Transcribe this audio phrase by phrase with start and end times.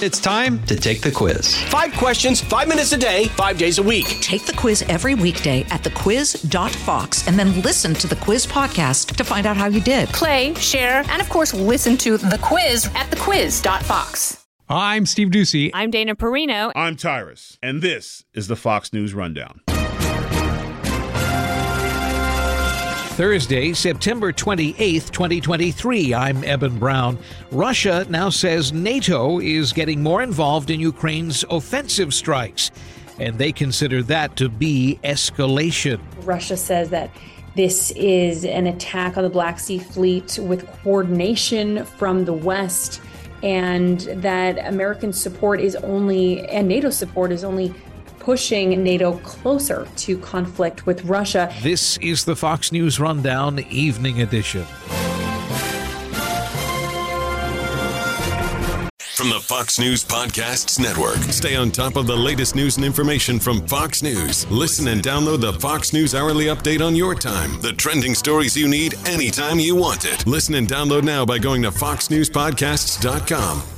[0.00, 1.56] It's time to take the quiz.
[1.64, 4.06] Five questions, five minutes a day, five days a week.
[4.20, 9.24] Take the quiz every weekday at thequiz.fox and then listen to the quiz podcast to
[9.24, 10.08] find out how you did.
[10.10, 14.46] Play, share, and of course, listen to the quiz at thequiz.fox.
[14.68, 15.72] I'm Steve Doocy.
[15.74, 16.70] I'm Dana Perino.
[16.76, 19.62] I'm Tyrus, and this is the Fox News Rundown.
[23.18, 26.14] Thursday, September 28, 2023.
[26.14, 27.18] I'm Eben Brown.
[27.50, 32.70] Russia now says NATO is getting more involved in Ukraine's offensive strikes,
[33.18, 35.98] and they consider that to be escalation.
[36.24, 37.10] Russia says that
[37.56, 43.00] this is an attack on the Black Sea Fleet with coordination from the West,
[43.42, 47.74] and that American support is only, and NATO support is only
[48.28, 51.50] pushing NATO closer to conflict with Russia.
[51.62, 54.64] This is the Fox News Rundown Evening Edition.
[59.16, 61.16] From the Fox News Podcasts Network.
[61.32, 64.46] Stay on top of the latest news and information from Fox News.
[64.50, 67.58] Listen and download the Fox News Hourly Update on your time.
[67.62, 70.26] The trending stories you need anytime you want it.
[70.26, 73.77] Listen and download now by going to foxnewspodcasts.com.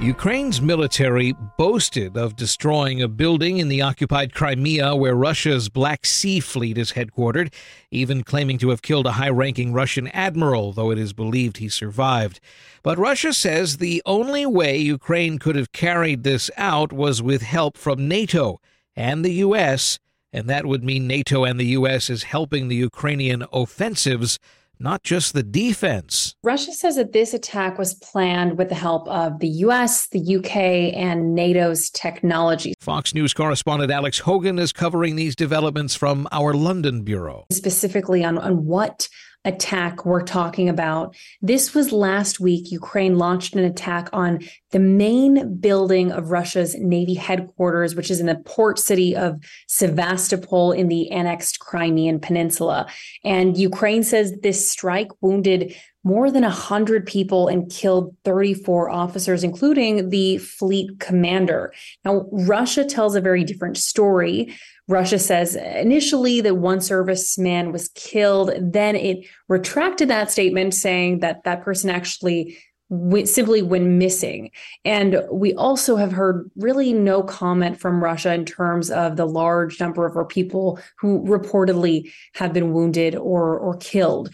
[0.00, 6.38] Ukraine's military boasted of destroying a building in the occupied Crimea where Russia's Black Sea
[6.38, 7.50] Fleet is headquartered,
[7.90, 11.70] even claiming to have killed a high ranking Russian admiral, though it is believed he
[11.70, 12.40] survived.
[12.82, 17.78] But Russia says the only way Ukraine could have carried this out was with help
[17.78, 18.60] from NATO
[18.94, 19.98] and the U.S.,
[20.30, 22.10] and that would mean NATO and the U.S.
[22.10, 24.38] is helping the Ukrainian offensives
[24.78, 26.34] not just the defense.
[26.42, 30.56] Russia says that this attack was planned with the help of the US, the UK,
[30.96, 32.74] and NATO's technology.
[32.80, 37.46] Fox News correspondent Alex Hogan is covering these developments from our London bureau.
[37.50, 39.08] Specifically on, on what
[39.46, 41.16] attack we're talking about.
[41.40, 42.70] This was last week.
[42.70, 44.40] Ukraine launched an attack on
[44.72, 50.72] the main building of Russia's Navy headquarters, which is in the port city of Sevastopol
[50.72, 52.88] in the annexed Crimean Peninsula.
[53.24, 55.74] And Ukraine says this strike wounded
[56.06, 61.74] more than 100 people and killed 34 officers, including the fleet commander.
[62.04, 64.54] Now, Russia tells a very different story.
[64.86, 68.52] Russia says initially that one serviceman was killed.
[68.60, 72.56] Then it retracted that statement, saying that that person actually
[73.24, 74.52] simply went missing.
[74.84, 79.80] And we also have heard really no comment from Russia in terms of the large
[79.80, 84.32] number of people who reportedly have been wounded or or killed.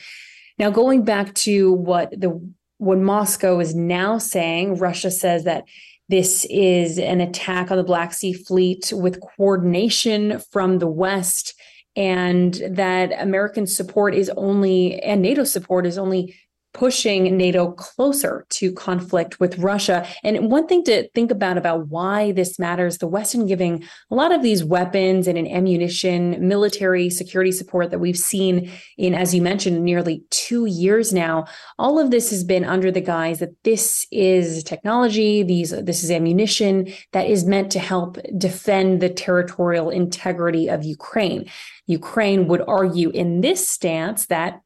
[0.63, 2.41] Now, going back to what the
[2.79, 5.65] what Moscow is now saying, Russia says that
[6.09, 11.61] this is an attack on the Black Sea Fleet with coordination from the West,
[11.97, 16.37] and that American support is only, and NATO support is only
[16.75, 20.07] pushing NATO closer to conflict with Russia.
[20.23, 24.33] And one thing to think about about why this matters, the Western giving a lot
[24.33, 29.85] of these weapons and ammunition, military security support that we've seen in, as you mentioned,
[29.85, 31.45] nearly two years now.
[31.79, 36.11] All of this has been under the guise that this is technology, these this is
[36.11, 41.51] ammunition that is meant to help defend the territorial integrity of Ukraine.
[41.87, 44.61] Ukraine would argue in this stance that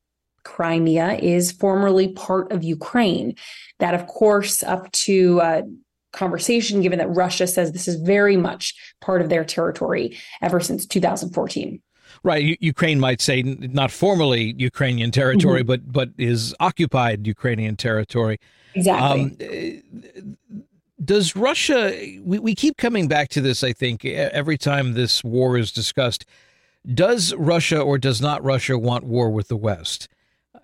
[0.46, 3.34] Crimea is formerly part of Ukraine.
[3.80, 5.62] That, of course, up to uh,
[6.12, 10.86] conversation, given that Russia says this is very much part of their territory ever since
[10.86, 11.82] 2014.
[12.22, 15.66] Right, Ukraine might say not formally Ukrainian territory, mm-hmm.
[15.66, 18.38] but but is occupied Ukrainian territory.
[18.74, 19.22] Exactly.
[19.22, 20.66] Um,
[21.04, 21.92] does Russia?
[22.22, 23.62] We, we keep coming back to this.
[23.64, 26.24] I think every time this war is discussed,
[26.94, 30.08] does Russia or does not Russia want war with the West?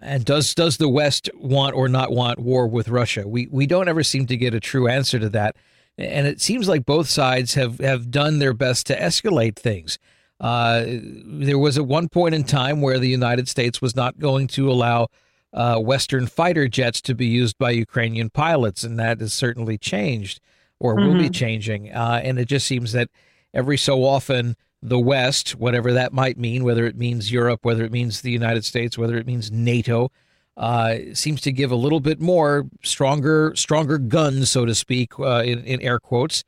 [0.03, 3.27] And does does the West want or not want war with Russia?
[3.27, 5.57] We we don't ever seem to get a true answer to that,
[5.97, 9.99] and it seems like both sides have have done their best to escalate things.
[10.41, 14.49] Uh, there was at one point in time where the United States was not going
[14.49, 15.07] to allow
[15.53, 20.41] uh, Western fighter jets to be used by Ukrainian pilots, and that has certainly changed
[20.81, 21.07] or mm-hmm.
[21.07, 21.31] will be mm-hmm.
[21.33, 21.93] changing.
[21.93, 23.09] Uh, and it just seems that
[23.55, 27.93] every so often the West, whatever that might mean, whether it means Europe, whether it
[27.93, 30.11] means the United States, whether it means NATO,
[30.57, 35.43] uh, seems to give a little bit more stronger, stronger guns, so to speak, uh,
[35.45, 36.45] in, in, air quotes.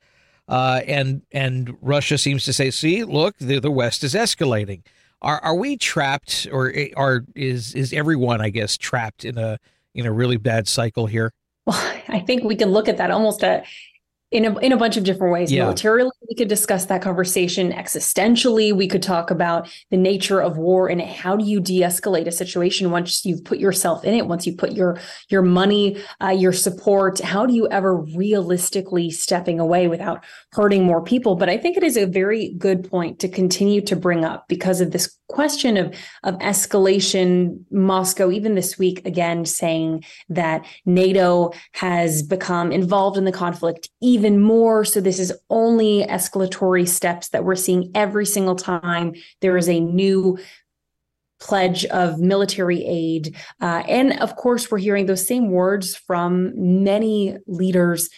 [0.47, 4.83] Uh, and and Russia seems to say, "See, look, the, the West is escalating."
[5.23, 9.57] Are are we trapped, or are is is everyone, I guess, trapped in a
[9.95, 11.31] in a really bad cycle here?
[11.65, 11.77] Well,
[12.09, 13.63] I think we can look at that almost a
[14.35, 15.49] in a, in a bunch of different ways.
[15.49, 15.63] Yeah.
[15.63, 17.71] Militarily, we could discuss that conversation.
[17.71, 22.33] Existentially, we could talk about the nature of war and how do you de-escalate a
[22.33, 24.99] situation once you've put yourself in it, once you put your
[25.29, 27.21] your money, uh, your support.
[27.21, 30.21] How do you ever realistically stepping away without
[30.51, 31.35] hurting more people?
[31.35, 34.81] But I think it is a very good point to continue to bring up because
[34.81, 37.63] of this question of of escalation.
[37.71, 44.24] Moscow, even this week, again saying that NATO has become involved in the conflict even
[44.33, 44.85] more.
[44.85, 49.79] So this is only escalatory steps that we're seeing every single time there is a
[49.79, 50.37] new
[51.39, 53.35] pledge of military aid.
[53.61, 58.09] Uh, and of course, we're hearing those same words from many leaders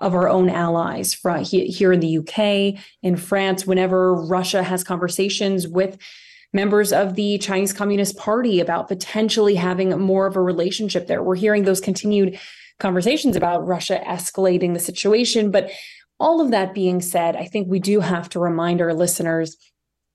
[0.00, 5.68] of our own allies from here in the UK, in France, whenever Russia has conversations
[5.68, 5.96] with
[6.52, 11.22] members of the Chinese Communist Party about potentially having more of a relationship there.
[11.22, 12.38] We're hearing those continued
[12.84, 15.50] conversations about Russia escalating the situation.
[15.50, 15.70] But
[16.20, 19.56] all of that being said, I think we do have to remind our listeners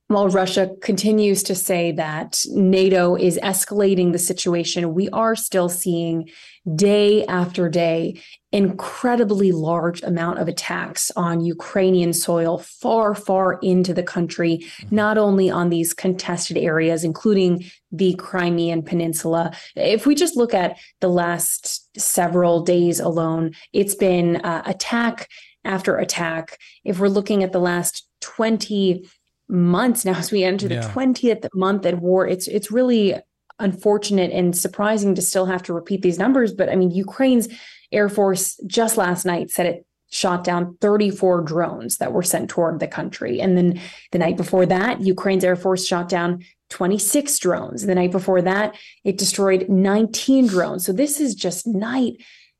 [0.09, 6.31] while Russia continues to say that NATO is escalating the situation, we are still seeing
[6.75, 8.19] day after day
[8.51, 14.95] incredibly large amount of attacks on Ukrainian soil far far into the country mm-hmm.
[14.95, 20.77] not only on these contested areas including the Crimean peninsula if we just look at
[20.99, 25.29] the last several days alone it's been uh, attack
[25.63, 29.07] after attack if we're looking at the last 20
[29.49, 30.81] months now as we enter yeah.
[30.81, 33.15] the 20th month at war it's it's really
[33.59, 37.47] unfortunate and surprising to still have to repeat these numbers but i mean ukraine's
[37.91, 42.79] air force just last night said it shot down 34 drones that were sent toward
[42.79, 43.79] the country and then
[44.11, 48.75] the night before that ukraine's air force shot down 26 drones the night before that
[49.03, 52.13] it destroyed 19 drones so this is just night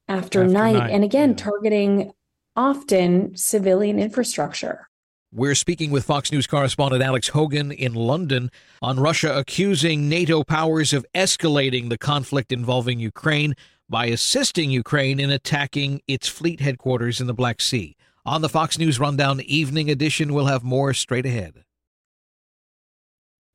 [0.08, 0.74] after, after night.
[0.74, 0.92] night.
[0.92, 1.36] and again yeah.
[1.36, 2.12] targeting
[2.56, 4.89] often civilian infrastructure
[5.32, 8.50] we're speaking with Fox News correspondent Alex Hogan in London
[8.82, 13.54] on Russia accusing NATO powers of escalating the conflict involving Ukraine
[13.88, 17.96] by assisting Ukraine in attacking its fleet headquarters in the Black Sea.
[18.26, 21.64] On the Fox News Rundown Evening Edition, we'll have more straight ahead.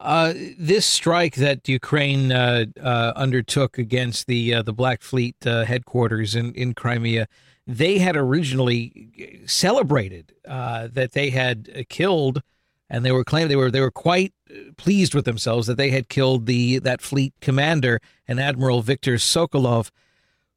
[0.01, 5.65] Uh, this strike that Ukraine uh, uh, undertook against the uh, the Black Fleet uh,
[5.65, 7.27] headquarters in, in Crimea
[7.67, 12.43] they had originally celebrated uh, that they had uh, killed,
[12.91, 15.91] and they were claiming they were they were quite uh, pleased with themselves that they
[15.91, 19.91] had killed the that fleet commander and Admiral Viktor Sokolov,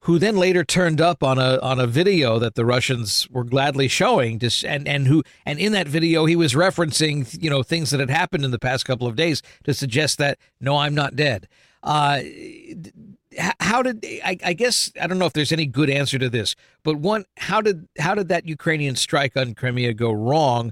[0.02, 3.88] who then later turned up on a on a video that the Russians were gladly
[3.88, 7.92] showing, to, and and who and in that video he was referencing you know things
[7.92, 11.16] that had happened in the past couple of days to suggest that no, I'm not
[11.16, 11.48] dead.
[11.84, 12.20] Uh,
[13.60, 16.56] how did I, I, guess I don't know if there's any good answer to this,
[16.84, 20.72] but one, how did how did that Ukrainian strike on Crimea go wrong?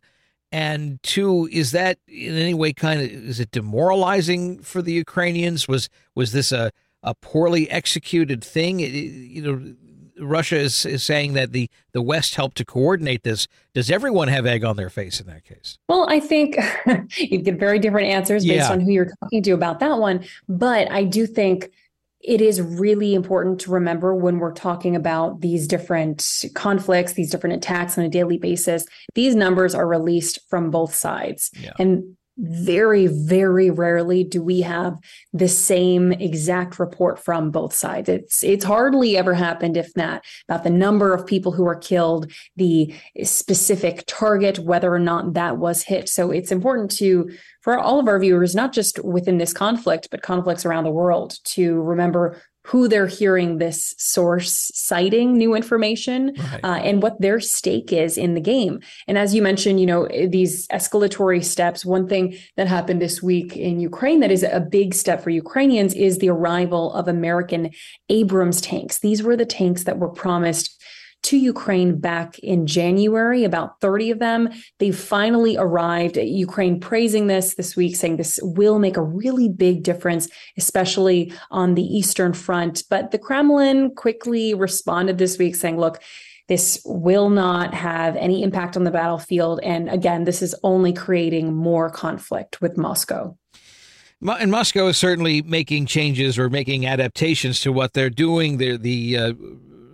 [0.52, 5.68] And two, is that in any way kind of is it demoralizing for the Ukrainians?
[5.68, 6.72] Was was this a
[7.04, 8.80] a poorly executed thing?
[8.80, 9.76] It, you know,
[10.20, 13.48] Russia is, is saying that the, the West helped to coordinate this.
[13.74, 15.78] Does everyone have egg on their face in that case?
[15.90, 16.58] Well, I think
[17.18, 18.72] you'd get very different answers based yeah.
[18.72, 20.26] on who you're talking to about that one.
[20.48, 21.72] But I do think
[22.28, 27.56] it is really important to remember when we're talking about these different conflicts, these different
[27.56, 31.52] attacks on a daily basis, these numbers are released from both sides.
[31.60, 31.74] Yeah.
[31.78, 34.98] And very very rarely do we have
[35.32, 38.10] the same exact report from both sides.
[38.10, 42.32] It's it's hardly ever happened if not about the number of people who are killed
[42.56, 42.94] the
[43.24, 46.10] specific target whether or not that was hit.
[46.10, 47.30] So it's important to
[47.62, 51.38] for all of our viewers not just within this conflict but conflicts around the world
[51.46, 56.60] to remember who they're hearing this source citing new information right.
[56.64, 58.80] uh, and what their stake is in the game.
[59.08, 63.56] And as you mentioned, you know, these escalatory steps, one thing that happened this week
[63.56, 67.70] in Ukraine that is a big step for Ukrainians is the arrival of American
[68.10, 69.00] Abrams tanks.
[69.00, 70.82] These were the tanks that were promised
[71.26, 74.50] to Ukraine back in January, about 30 of them.
[74.78, 76.18] They finally arrived.
[76.18, 81.34] At Ukraine praising this this week, saying this will make a really big difference, especially
[81.50, 82.84] on the Eastern Front.
[82.90, 86.00] But the Kremlin quickly responded this week, saying, look,
[86.48, 89.60] this will not have any impact on the battlefield.
[89.64, 93.36] And again, this is only creating more conflict with Moscow.
[94.22, 98.58] And Moscow is certainly making changes or making adaptations to what they're doing.
[98.58, 99.34] They're, the uh,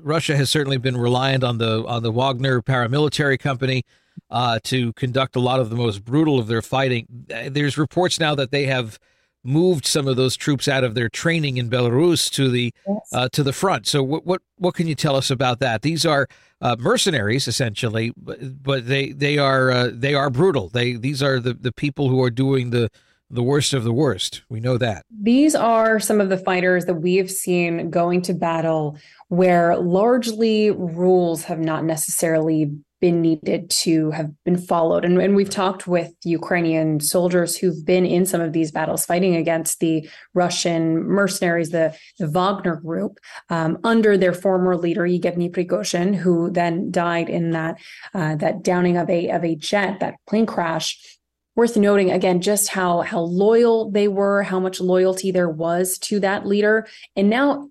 [0.03, 3.83] Russia has certainly been reliant on the on the Wagner paramilitary company
[4.29, 7.07] uh, to conduct a lot of the most brutal of their fighting.
[7.49, 8.99] There's reports now that they have
[9.43, 13.09] moved some of those troops out of their training in Belarus to the yes.
[13.13, 13.87] uh, to the front.
[13.87, 15.81] So what what what can you tell us about that?
[15.81, 16.27] These are
[16.61, 20.69] uh, mercenaries essentially, but, but they they are uh, they are brutal.
[20.69, 22.89] They these are the the people who are doing the
[23.31, 24.43] the worst of the worst.
[24.49, 25.03] We know that.
[25.09, 28.97] These are some of the fighters that we have seen going to battle
[29.29, 35.03] where largely rules have not necessarily been needed to have been followed.
[35.03, 39.35] And, and, we've talked with Ukrainian soldiers who've been in some of these battles fighting
[39.35, 43.17] against the Russian mercenaries, the, the Wagner group,
[43.49, 47.79] um, under their former leader, Yevgeny Prigozhin, who then died in that,
[48.13, 51.19] uh, that downing of a, of a jet, that plane crash
[51.55, 56.19] worth noting again just how how loyal they were how much loyalty there was to
[56.19, 57.69] that leader and now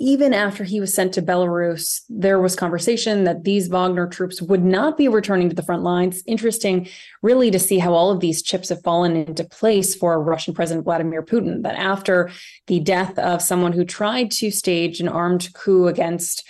[0.00, 4.64] even after he was sent to Belarus, there was conversation that these Wagner troops would
[4.64, 6.22] not be returning to the front lines.
[6.26, 6.88] Interesting,
[7.22, 10.84] really, to see how all of these chips have fallen into place for Russian President
[10.84, 11.62] Vladimir Putin.
[11.62, 12.30] That after
[12.66, 16.44] the death of someone who tried to stage an armed coup against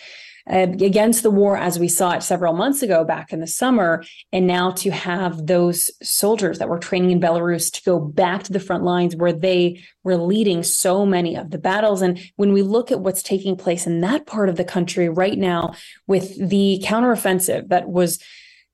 [0.51, 4.05] uh, against the war as we saw it several months ago back in the summer.
[4.33, 8.53] And now to have those soldiers that were training in Belarus to go back to
[8.53, 12.03] the front lines where they were leading so many of the battles.
[12.03, 15.39] And when we look at what's taking place in that part of the country right
[15.39, 15.75] now
[16.07, 18.23] with the counteroffensive that was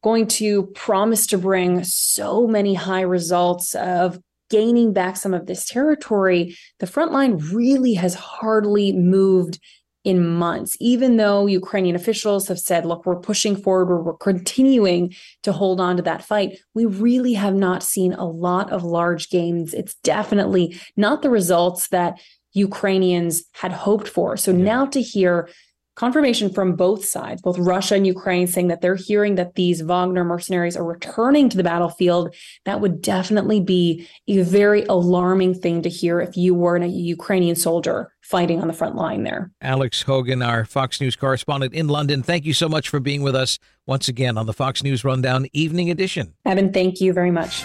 [0.03, 4.19] going to promise to bring so many high results of
[4.50, 9.61] gaining back some of this territory, the front line really has hardly moved
[10.04, 15.52] in months, even though Ukrainian officials have said, look, we're pushing forward, we're, continuing to
[15.52, 16.59] hold on to that fight.
[16.75, 19.75] We really have not seen a lot of large gains.
[19.75, 22.19] It's definitely not the results that
[22.52, 24.37] Ukrainians had hoped for.
[24.37, 24.64] So yeah.
[24.64, 25.49] now to hear
[25.97, 30.25] confirmation from both sides, both Russia and Ukraine, saying that they're hearing that these Wagner
[30.25, 35.90] mercenaries are returning to the battlefield, that would definitely be a very alarming thing to
[35.90, 39.51] hear if you were a Ukrainian soldier fighting on the front line there.
[39.61, 43.35] Alex Hogan, our Fox News correspondent in London, thank you so much for being with
[43.35, 46.35] us once again on the Fox News Rundown Evening Edition.
[46.47, 47.65] Eben, thank you very much.